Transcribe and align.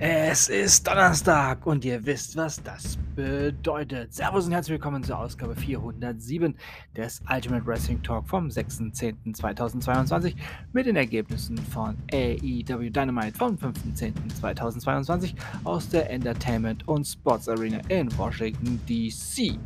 Es 0.00 0.48
ist 0.48 0.84
Donnerstag 0.84 1.64
und 1.66 1.84
ihr 1.84 2.04
wisst, 2.04 2.36
was 2.36 2.60
das 2.60 2.98
bedeutet. 3.14 4.12
Servus 4.12 4.46
und 4.46 4.52
herzlich 4.52 4.72
willkommen 4.72 5.04
zur 5.04 5.16
Ausgabe 5.20 5.54
407 5.54 6.56
des 6.96 7.22
Ultimate 7.32 7.64
Wrestling 7.64 8.02
Talk 8.02 8.28
vom 8.28 8.48
6.10.2022 8.48 10.34
mit 10.72 10.86
den 10.86 10.96
Ergebnissen 10.96 11.56
von 11.56 11.96
AEW 12.12 12.90
Dynamite 12.90 13.38
vom 13.38 13.54
5.10.2022 13.54 15.34
aus 15.62 15.88
der 15.88 16.10
Entertainment 16.10 16.86
und 16.88 17.04
Sports 17.04 17.48
Arena 17.48 17.78
in 17.88 18.08
Washington 18.18 18.80
DC. 18.88 19.56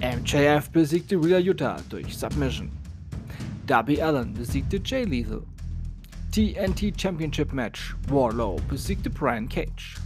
MJF 0.00 0.68
besiegte 0.70 1.22
Wheeler 1.22 1.38
Utah 1.38 1.76
durch 1.88 2.18
Submission. 2.18 2.72
Darby 3.68 4.02
Allen 4.02 4.34
besiegte 4.34 4.80
Jay 4.84 5.04
Lethal. 5.04 5.44
TNT 6.32 6.96
Championship 6.96 7.52
Match. 7.52 7.94
Warlow 8.08 8.56
besiegte 8.66 9.10
Brian 9.10 9.46
Cage. 9.46 9.98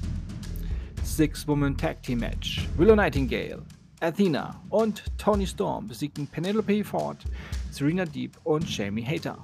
Six-Woman 1.05 1.77
Tag 1.77 2.02
Team 2.02 2.19
Match. 2.19 2.66
Willow 2.77 2.97
Nightingale, 2.97 3.62
Athena 4.02 4.61
und 4.71 5.05
Tony 5.19 5.47
Storm 5.47 5.87
besiegten 5.87 6.27
Penelope 6.27 6.83
Ford, 6.83 7.24
Serena 7.71 8.05
Deep 8.05 8.37
und 8.43 8.68
Jamie 8.68 9.05
Hater. 9.05 9.38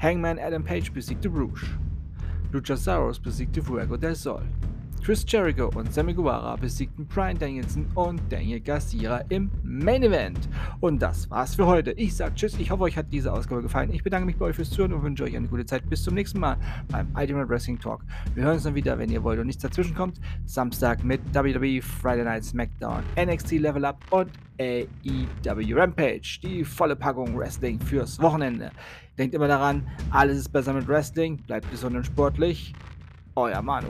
Hangman 0.00 0.38
Adam 0.38 0.64
Page 0.64 0.90
besiegte 0.90 1.28
Rouge. 1.28 1.66
Luchasaurus 2.50 3.18
besiegte 3.18 3.62
Fuego 3.62 3.98
del 3.98 4.14
Sol. 4.14 4.48
Chris 5.02 5.24
Jericho 5.26 5.70
und 5.74 5.92
Sammy 5.94 6.12
Guevara 6.12 6.56
besiegten 6.56 7.06
Brian 7.06 7.38
Danielson 7.38 7.86
und 7.94 8.20
Daniel 8.28 8.60
Garcia 8.60 9.24
im 9.30 9.50
Main 9.62 10.02
Event. 10.02 10.38
Und 10.80 11.00
das 11.00 11.30
war's 11.30 11.54
für 11.54 11.66
heute. 11.66 11.92
Ich 11.92 12.14
sag 12.14 12.36
Tschüss. 12.36 12.58
Ich 12.58 12.70
hoffe, 12.70 12.82
euch 12.82 12.98
hat 12.98 13.06
diese 13.10 13.32
Ausgabe 13.32 13.62
gefallen. 13.62 13.92
Ich 13.94 14.02
bedanke 14.02 14.26
mich 14.26 14.36
bei 14.36 14.46
euch 14.46 14.56
fürs 14.56 14.70
Zuhören 14.70 14.92
und 14.92 15.02
wünsche 15.02 15.24
euch 15.24 15.34
eine 15.34 15.48
gute 15.48 15.64
Zeit. 15.64 15.88
Bis 15.88 16.04
zum 16.04 16.14
nächsten 16.14 16.38
Mal 16.38 16.58
beim 16.88 17.08
Ultimate 17.16 17.48
Wrestling 17.48 17.80
Talk. 17.80 18.02
Wir 18.34 18.44
hören 18.44 18.54
uns 18.54 18.64
dann 18.64 18.74
wieder, 18.74 18.98
wenn 18.98 19.10
ihr 19.10 19.22
wollt 19.24 19.40
und 19.40 19.46
nichts 19.46 19.62
dazwischen 19.62 19.94
kommt. 19.94 20.20
Samstag 20.44 21.02
mit 21.02 21.20
WWE, 21.32 21.80
Friday 21.80 22.24
Night 22.24 22.44
SmackDown, 22.44 23.02
NXT 23.18 23.52
Level 23.52 23.86
Up 23.86 24.04
und 24.10 24.30
AEW 24.60 25.74
Rampage. 25.74 26.40
Die 26.42 26.62
volle 26.62 26.94
Packung 26.94 27.36
Wrestling 27.38 27.80
fürs 27.80 28.20
Wochenende. 28.20 28.70
Denkt 29.16 29.34
immer 29.34 29.48
daran, 29.48 29.86
alles 30.10 30.36
ist 30.38 30.50
besser 30.50 30.74
mit 30.74 30.86
Wrestling. 30.86 31.38
Bleibt 31.38 31.70
gesund 31.70 31.96
und 31.96 32.04
sportlich. 32.04 32.74
Euer 33.34 33.62
Manu. 33.62 33.88